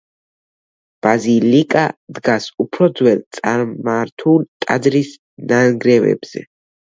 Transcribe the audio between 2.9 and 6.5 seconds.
ძველ, წარმართული ტაძრის ნანგრევებზე.